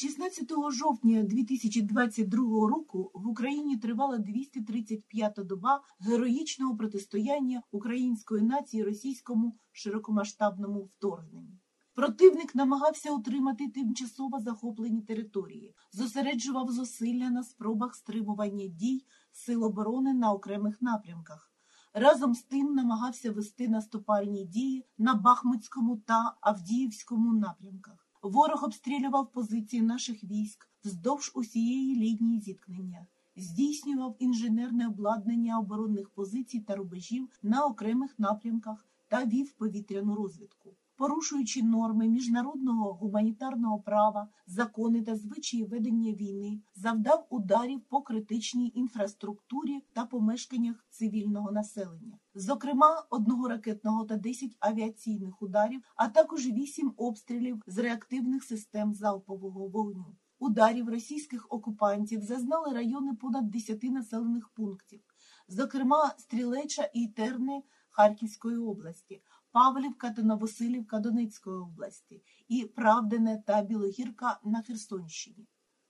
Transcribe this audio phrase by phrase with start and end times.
[0.00, 10.80] 16 жовтня 2022 року в Україні тривала 235-та доба героїчного протистояння української нації російському широкомасштабному
[10.80, 11.58] вторгненню.
[11.94, 20.32] Противник намагався утримати тимчасово захоплені території, зосереджував зусилля на спробах стримування дій сил оборони на
[20.32, 21.52] окремих напрямках.
[21.94, 28.07] Разом з тим намагався вести наступальні дії на Бахмутському та Авдіївському напрямках.
[28.22, 36.76] Ворог обстрілював позиції наших військ вздовж усієї лінії зіткнення, здійснював інженерне обладнання оборонних позицій та
[36.76, 40.74] рубежів на окремих напрямках та вів повітряну розвідку.
[40.98, 49.84] Порушуючи норми міжнародного гуманітарного права, закони та звичаї ведення війни, завдав ударів по критичній інфраструктурі
[49.92, 57.62] та помешканнях цивільного населення, зокрема одного ракетного та 10 авіаційних ударів, а також 8 обстрілів
[57.66, 60.16] з реактивних систем залпового вогню.
[60.38, 65.00] Ударів російських окупантів зазнали райони понад 10 населених пунктів,
[65.48, 69.22] зокрема Стрілеча і Терни Харківської області.
[69.58, 75.46] Павлівка та Новосилівка Донецької області і Правдине та Білогірка на Херсонщині.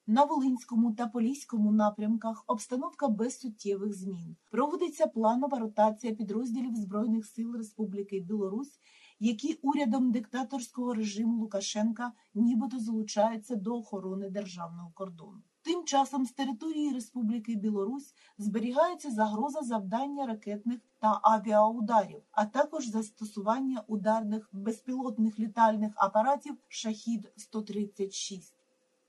[0.07, 4.37] На Волинському та Поліському напрямках обстановка без суттєвих змін.
[4.51, 8.81] Проводиться планова ротація підрозділів Збройних сил Республіки Білорусь,
[9.21, 15.43] які урядом диктаторського режиму Лукашенка нібито залучаються до охорони державного кордону.
[15.63, 23.85] Тим часом з території Республіки Білорусь зберігається загроза завдання ракетних та авіаударів, а також застосування
[23.87, 28.55] ударних безпілотних літальних апаратів Шахід 136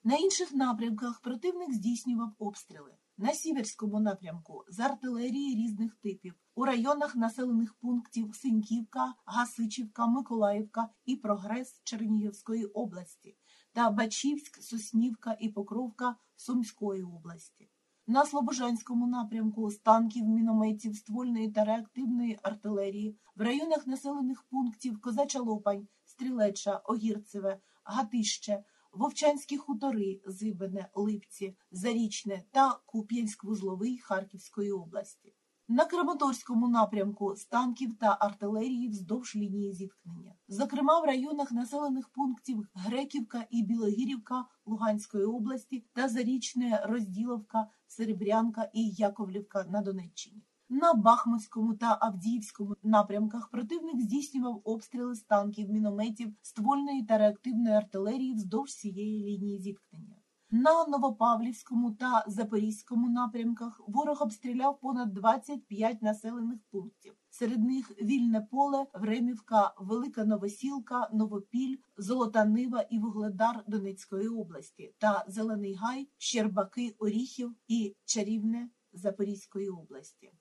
[0.03, 2.98] На інших напрямках противник здійснював обстріли.
[3.21, 11.15] На сіверському напрямку з артилерії різних типів у районах населених пунктів Синьківка, Гасичівка, Миколаївка і
[11.15, 13.35] Прогрес Чернігівської області
[13.73, 17.69] та Бачівськ, Соснівка і Покровка Сумської області.
[18.07, 25.39] На Слобожанському напрямку з танків, мінометів, ствольної та реактивної артилерії в районах населених пунктів Козача
[25.39, 35.33] Лопань, Стрілеча, Огірцеве, Гатище, Вовчанські хутори, Зибене, Липці, Зарічне та Куп'янськ-Вузловий Харківської області.
[35.67, 42.67] На Краматорському напрямку з танків та артилерії вздовж лінії зіткнення, зокрема в районах населених пунктів
[42.73, 50.43] Греківка і Білогірівка Луганської області та Зарічне, Розділовка, Серебрянка і Яковлівка на Донеччині.
[50.71, 58.33] На Бахмутському та Авдіївському напрямках противник здійснював обстріли з танків, мінометів, ствольної та реактивної артилерії
[58.33, 60.15] вздовж цієї лінії зіткнення.
[60.51, 67.13] На Новопавлівському та Запорізькому напрямках ворог обстріляв понад 25 населених пунктів.
[67.29, 75.25] Серед них Вільне поле, Времівка, Велика Новосілка, Новопіль, Золота Нива і Вугледар Донецької області та
[75.27, 80.31] Зелений Гай, Щербаки, Оріхів і Чарівне Запорізької області.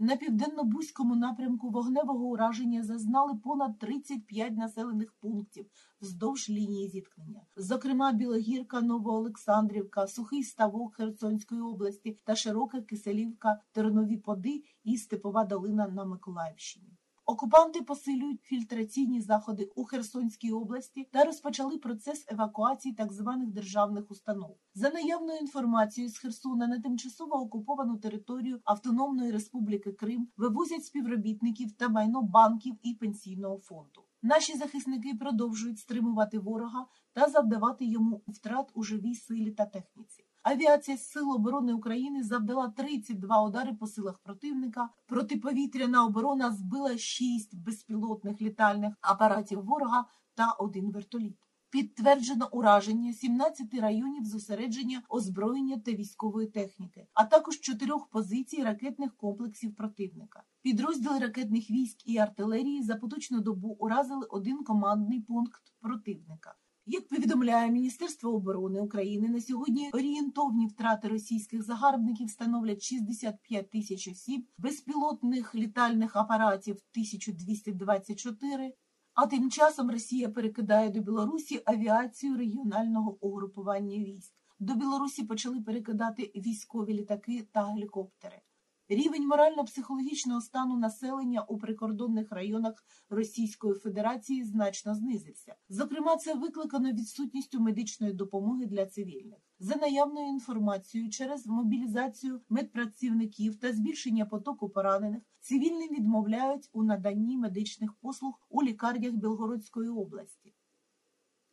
[0.00, 5.66] На південно-бузькому напрямку вогневого ураження зазнали понад 35 населених пунктів
[6.00, 14.62] вздовж лінії зіткнення, зокрема Білогірка, Новоолександрівка, Сухий Ставок Херсонської області та Широка Киселівка, Тернові Поди
[14.84, 16.97] і Степова Долина на Миколаївщині.
[17.30, 24.56] Окупанти посилюють фільтраційні заходи у Херсонській області та розпочали процес евакуації так званих державних установ.
[24.74, 31.88] За наявною інформацією з Херсона на тимчасово окуповану територію Автономної Республіки Крим вивозять співробітників та
[31.88, 34.02] майно банків і пенсійного фонду.
[34.22, 40.27] Наші захисники продовжують стримувати ворога та завдавати йому втрат у живій силі та техніці.
[40.50, 44.88] Авіація Сил оборони України завдала 32 удари по силах противника.
[45.06, 50.04] Протиповітряна оборона збила 6 безпілотних літальних апаратів ворога
[50.34, 51.36] та один вертоліт.
[51.70, 59.74] Підтверджено ураження 17 районів зосередження озброєння та військової техніки, а також чотирьох позицій ракетних комплексів
[59.74, 60.42] противника.
[60.62, 66.54] Підрозділи ракетних військ і артилерії за поточну добу уразили один командний пункт противника.
[66.90, 74.46] Як повідомляє Міністерство оборони України, на сьогодні орієнтовні втрати російських загарбників становлять 65 тисяч осіб,
[74.58, 78.74] безпілотних літальних апаратів 1224,
[79.14, 84.32] а тим часом Росія перекидає до Білорусі авіацію регіонального угрупування військ.
[84.58, 88.42] До Білорусі почали перекидати військові літаки та гелікоптери.
[88.90, 95.54] Рівень морально-психологічного стану населення у прикордонних районах Російської Федерації значно знизився.
[95.68, 99.38] Зокрема, це викликано відсутністю медичної допомоги для цивільних.
[99.58, 107.92] За наявною інформацією, через мобілізацію медпрацівників та збільшення потоку поранених цивільним відмовляють у наданні медичних
[107.94, 110.54] послуг у лікарнях Білгородської області.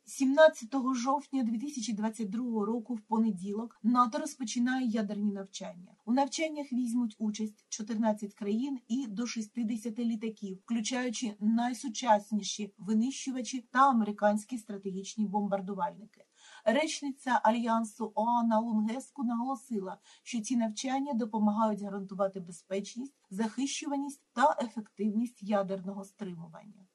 [0.08, 5.94] 17 жовтня 2022 року в понеділок НАТО розпочинає ядерні навчання.
[6.04, 14.58] У навчаннях візьмуть участь 14 країн і до 60 літаків, включаючи найсучасніші винищувачі та американські
[14.58, 16.24] стратегічні бомбардувальники.
[16.64, 26.04] Речниця альянсу Оана Лунгеску наголосила, що ці навчання допомагають гарантувати безпечність, захищуваність та ефективність ядерного
[26.04, 26.86] стримування.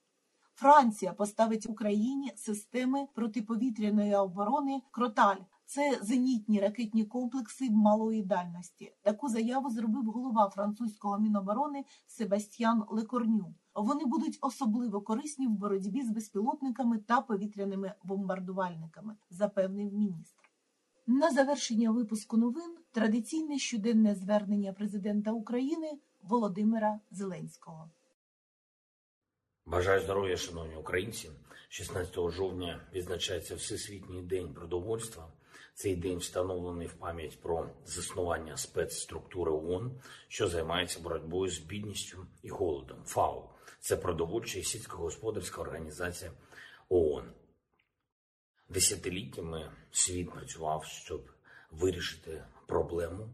[0.61, 5.37] Франція поставить Україні системи протиповітряної оборони Кроталь.
[5.65, 8.93] Це зенітні ракетні комплекси малої дальності.
[9.01, 13.53] Таку заяву зробив голова французького міноборони Себастьян Лекорню.
[13.75, 20.49] Вони будуть особливо корисні в боротьбі з безпілотниками та повітряними бомбардувальниками, запевнив міністр.
[21.07, 27.89] На завершення випуску новин традиційне щоденне звернення президента України Володимира Зеленського.
[29.65, 31.29] Бажаю здоров'я, шановні українці.
[31.69, 35.27] 16 жовтня відзначається Всесвітній день продовольства.
[35.73, 42.49] Цей день встановлений в пам'ять про заснування спецструктури ООН, що займається боротьбою з бідністю і
[42.49, 43.03] голодом.
[43.05, 43.49] ФАО
[43.79, 46.31] це продовольча і сільськогосподарська організація
[46.89, 47.33] ООН.
[48.69, 51.31] Десятиліттями світ працював, щоб
[51.71, 53.29] вирішити проблему,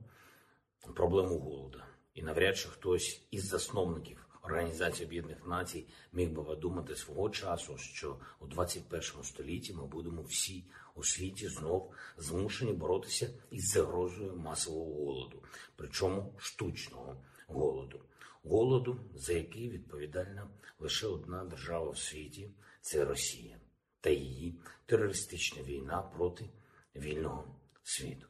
[0.95, 1.81] проблему голоду.
[2.13, 8.17] І навряд чи хтось із засновників Організації Об'єднаних Націй міг би подумати свого часу, що
[8.39, 10.63] у 21 столітті ми будемо всі
[10.95, 15.43] у світі знов змушені боротися із загрозою масового голоду,
[15.75, 18.01] причому штучного голоду,
[18.43, 20.47] голоду, за який відповідальна
[20.79, 22.49] лише одна держава в світі
[22.81, 23.59] це Росія
[24.01, 26.49] та її терористична війна проти
[26.95, 28.27] вільного світу.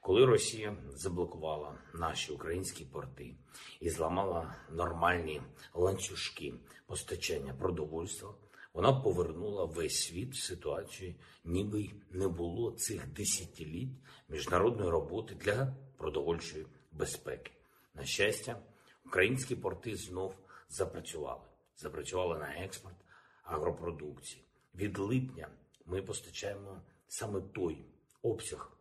[0.00, 3.34] Коли Росія заблокувала наші українські порти
[3.80, 5.42] і зламала нормальні
[5.74, 6.54] ланцюжки
[6.86, 8.34] постачання продовольства,
[8.74, 13.98] вона повернула весь світ в ситуацію, ніби й не було цих десятиліть
[14.28, 17.52] міжнародної роботи для продовольчої безпеки.
[17.94, 18.62] На щастя,
[19.06, 20.34] українські порти знов
[20.68, 21.42] запрацювали.
[21.76, 22.96] Запрацювали на експорт
[23.42, 24.44] агропродукції.
[24.74, 25.48] Від липня
[25.86, 27.84] ми постачаємо саме той
[28.22, 28.72] обсяг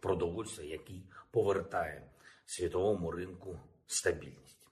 [0.00, 2.10] продовольства, який повертає
[2.46, 4.68] світовому ринку стабільність.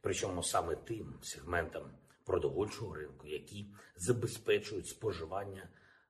[0.00, 1.90] Причому саме тим сегментам
[2.24, 5.68] продовольчого ринку, які забезпечують споживання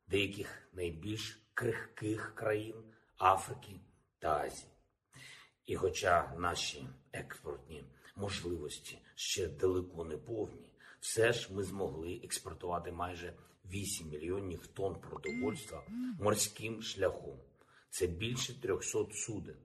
[0.08, 2.74] деяких найбільш крихких країн
[3.18, 3.80] Африки
[4.18, 4.70] та Азії.
[5.66, 7.84] І хоча наші експортні
[8.16, 10.70] можливості ще далеко не повні,
[11.00, 13.32] все ж ми змогли експортувати майже
[13.64, 15.82] 8 мільйонів тонн продовольства
[16.20, 17.38] морським шляхом.
[17.90, 19.56] Це більше 300 суден.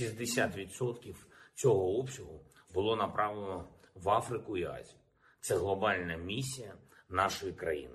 [0.00, 1.14] 60%
[1.54, 2.40] цього обсягу
[2.74, 4.98] було направлено в Африку і Азію.
[5.40, 6.74] Це глобальна місія
[7.08, 7.94] нашої країни.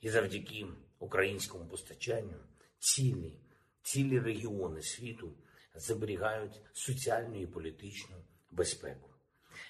[0.00, 0.66] І завдяки
[0.98, 2.36] українському постачанню
[2.78, 3.40] цілі,
[3.82, 5.32] цілі регіони світу
[5.74, 8.16] зберігають соціальну і політичну
[8.50, 9.10] безпеку.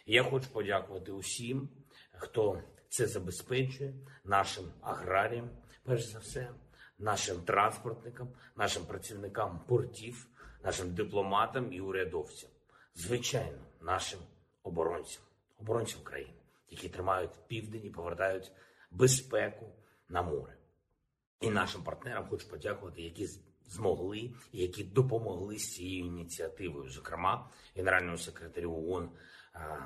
[0.06, 1.68] Я хочу подякувати усім,
[2.12, 3.94] хто це забезпечує,
[4.24, 5.50] нашим аграріям,
[5.84, 6.50] перш за все
[7.00, 10.26] нашим транспортникам, нашим працівникам портів,
[10.64, 12.50] нашим дипломатам і урядовцям,
[12.94, 14.20] звичайно, нашим
[14.62, 15.22] оборонцям,
[15.60, 18.52] оборонцям країни, які тримають південь і повертають
[18.90, 19.66] безпеку
[20.08, 20.56] на море.
[21.40, 23.28] І нашим партнерам хочу подякувати, які
[23.66, 24.18] змогли
[24.52, 29.10] і які допомогли з цією ініціативою, зокрема генеральному секретарю ООН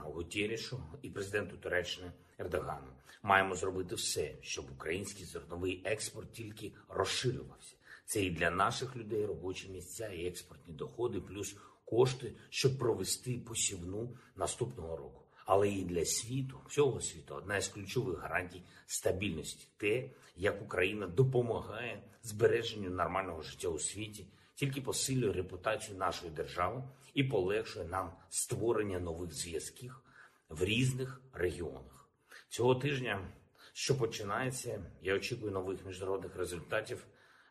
[0.02, 2.86] Гутєрішу і президенту Туреччини Ердогану.
[3.22, 7.74] Маємо зробити все, щоб український зерновий експорт тільки розширювався.
[8.04, 14.16] Це і для наших людей робочі місця, і експортні доходи, плюс кошти, щоб провести посівну
[14.36, 15.20] наступного року.
[15.46, 22.02] Але і для світу, всього світу, одна із ключових гарантій стабільності те, як Україна допомагає
[22.22, 26.82] збереженню нормального життя у світі, тільки посилює репутацію нашої держави
[27.14, 30.00] і полегшує нам створення нових зв'язків
[30.48, 32.08] в різних регіонах.
[32.48, 33.28] Цього тижня,
[33.72, 37.06] що починається, я очікую нових міжнародних результатів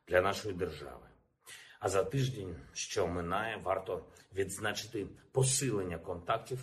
[0.08, 1.08] для нашої держави.
[1.79, 4.05] А за тиждень, що минає, варто
[4.36, 6.60] відзначити посилення контактів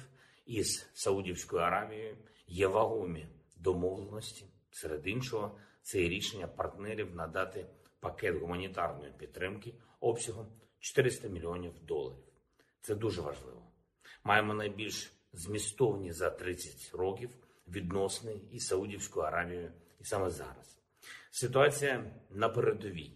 [0.46, 2.16] із Саудівською Аравією,
[2.46, 3.26] є вагомі
[3.56, 4.46] домовленості.
[4.70, 7.66] Серед іншого, це рішення партнерів надати
[8.00, 10.46] пакет гуманітарної підтримки обсягом
[10.78, 12.29] 400 мільйонів доларів.
[12.80, 13.62] Це дуже важливо.
[14.24, 17.30] Маємо найбільш змістовні за 30 років
[17.68, 20.80] відносини із Саудівською Аравією і саме зараз.
[21.30, 23.12] Ситуація на передовій.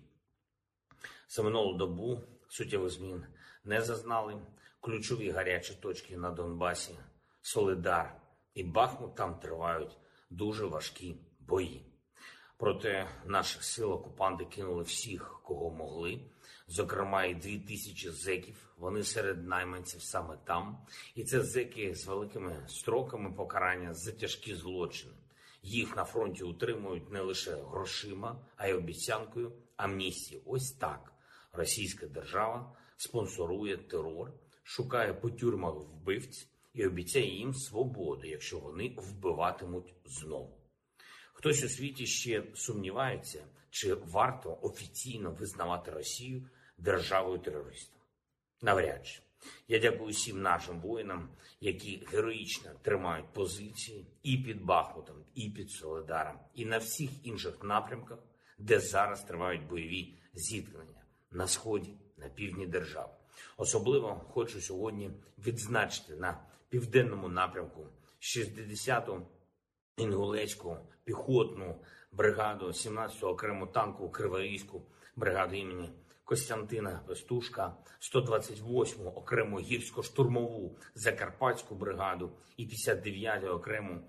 [1.28, 3.26] За минулу добу суттєвих змін
[3.64, 4.42] не зазнали.
[4.80, 6.94] Ключові гарячі точки на Донбасі,
[7.40, 8.20] Солидар
[8.54, 9.98] і Бахмут там тривають
[10.30, 11.86] дуже важкі бої.
[12.56, 16.20] Проти наших сил окупанти кинули всіх, кого могли,
[16.66, 18.56] зокрема і дві тисячі зеків.
[18.76, 20.86] Вони серед найманців саме там.
[21.14, 25.14] І це зеки з великими строками покарання за тяжкі злочини.
[25.62, 30.42] Їх на фронті утримують не лише грошима, а й обіцянкою амністії.
[30.46, 31.12] Ось так
[31.52, 39.94] російська держава спонсорує терор, шукає по тюрмах вбивць і обіцяє їм свободу, якщо вони вбиватимуть
[40.04, 40.58] знову.
[41.32, 48.00] Хтось у світі ще сумнівається, чи варто офіційно визнавати Росію державою терористом.
[48.62, 49.20] Навряд чи.
[49.68, 51.28] Я дякую всім нашим воїнам,
[51.60, 58.18] які героїчно тримають позиції і під Бахмутом, і під Соледаром, і на всіх інших напрямках,
[58.58, 63.12] де зараз тривають бойові зіткнення на сході, на півдні держави.
[63.56, 67.86] Особливо хочу сьогодні відзначити на південному напрямку
[68.20, 69.26] 60-ту
[69.96, 71.80] інгулецьку піхотну
[72.12, 74.82] бригаду, 17-ту окрему танкову криворізьку
[75.16, 75.90] бригаду імені
[76.24, 84.00] Костянтина Пестушка, 128-му окрему гірсько-штурмову Закарпатську бригаду і 59-ту окрему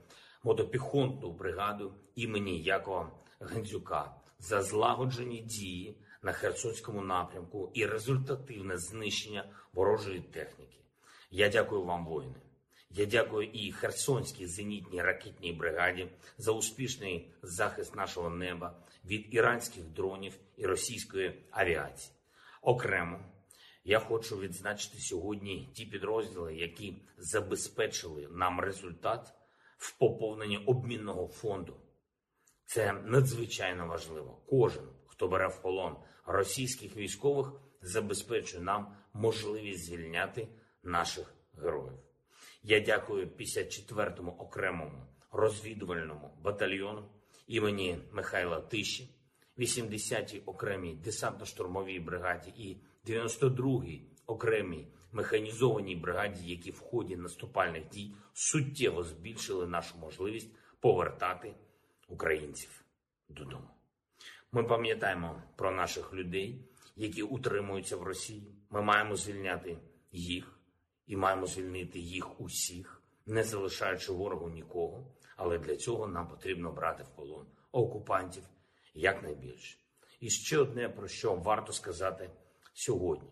[0.43, 10.19] мотопіхотну бригаду імені Якова Гандзюка за злагоджені дії на Херсонському напрямку і результативне знищення ворожої
[10.19, 10.77] техніки.
[11.31, 12.44] Я дякую вам, воїни.
[12.97, 20.37] Я дякую і Херсонській зенітній ракетній бригаді за успішний захист нашого неба від іранських дронів
[20.57, 22.13] і російської авіації.
[22.61, 23.19] Окремо
[23.83, 29.33] я хочу відзначити сьогодні ті підрозділи, які забезпечили нам результат
[29.77, 31.77] в поповненні обмінного фонду.
[32.65, 34.41] Це надзвичайно важливо.
[34.49, 40.47] Кожен, хто бере в полон російських військових, забезпечує нам можливість звільняти
[40.83, 41.99] наших героїв.
[42.67, 47.09] Я дякую 54-му окремому розвідувальному батальйону
[47.47, 49.09] імені Михайла Тиші,
[49.57, 59.03] 80-й окремій десантно-штурмовій бригаді і 92-й окремій механізованій бригаді, які в ході наступальних дій суттєво
[59.03, 61.55] збільшили нашу можливість повертати
[62.07, 62.85] українців
[63.29, 63.69] додому.
[64.51, 68.55] Ми пам'ятаємо про наших людей, які утримуються в Росії.
[68.69, 69.77] Ми маємо звільняти
[70.11, 70.54] їх
[71.07, 75.15] і маємо звільнити їх усіх, не залишаючи ворогу нікого.
[75.35, 78.43] Але для цього нам потрібно брати в полон окупантів
[78.93, 79.77] якнайбільше.
[80.19, 82.29] І ще одне про що варто сказати
[82.73, 83.29] сьогодні: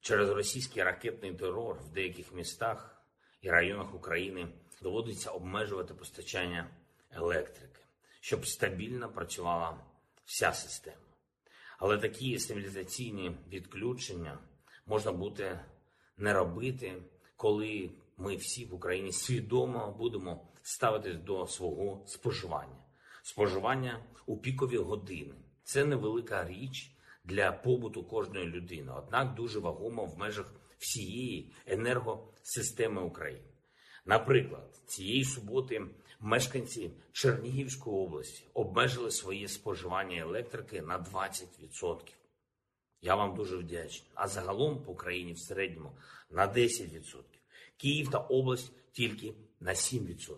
[0.00, 3.04] через російський ракетний терор в деяких містах
[3.40, 4.48] і районах України
[4.82, 6.70] доводиться обмежувати постачання
[7.10, 7.80] електрики,
[8.20, 9.84] щоб стабільно працювала
[10.24, 10.96] вся система.
[11.78, 14.38] Але такі стабілізаційні відключення
[14.86, 15.64] можна буде
[16.16, 17.02] не робити,
[17.36, 22.76] коли ми всі в Україні свідомо будемо ставитись до свого споживання.
[23.22, 26.92] Споживання у пікові години це невелика річ
[27.24, 33.48] для побуту кожної людини, однак дуже вагомо в межах всієї енергосистеми України.
[34.06, 35.86] Наприклад, цієї суботи
[36.20, 41.98] мешканці Чернігівської області обмежили своє споживання електрики на 20%.
[43.02, 44.10] Я вам дуже вдячний.
[44.14, 45.92] А загалом по Україні в середньому
[46.30, 47.22] на 10%.
[47.76, 50.36] Київ та область тільки на 7%.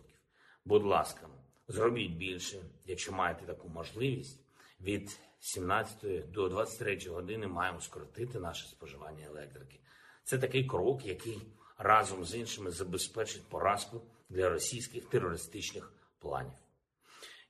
[0.65, 1.29] Будь ласка,
[1.69, 4.41] зробіть більше, якщо маєте таку можливість.
[4.81, 9.81] Від 17 до 23 години маємо скоротити наше споживання електрики.
[10.25, 11.39] Це такий крок, який
[11.79, 16.53] разом з іншими забезпечить поразку для російських терористичних планів.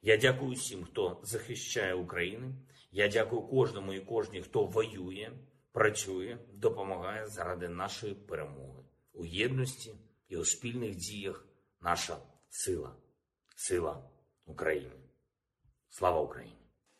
[0.02, 2.54] Я дякую всім, хто захищає Україну.
[2.96, 5.32] Я дякую кожному і кожній, хто воює,
[5.72, 9.94] працює, допомагає заради нашої перемоги у єдності
[10.28, 11.46] і у спільних діях.
[11.80, 12.16] Наша
[12.48, 12.96] сила,
[13.56, 14.10] сила
[14.46, 14.94] України.
[15.88, 16.56] Слава Україні!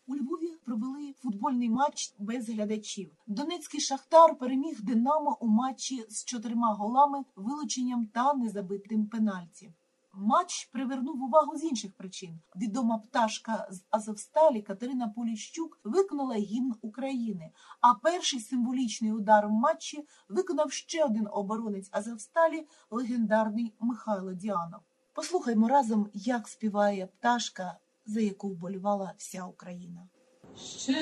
[0.07, 3.11] У Львові провели футбольний матч без глядачів.
[3.27, 9.73] Донецький шахтар переміг Динамо у матчі з чотирма голами, вилученням та незабитим пенальті.
[10.17, 12.39] Матч привернув увагу з інших причин.
[12.55, 17.51] Відома пташка з Азовсталі Катерина Поліщук виконала гімн України.
[17.81, 24.79] А перший символічний удар в матчі виконав ще один оборонець Азовсталі, легендарний Михайло Діанов.
[25.13, 30.07] Послухаймо разом, як співає пташка, за яку вболівала вся Україна.
[30.57, 30.95] Ще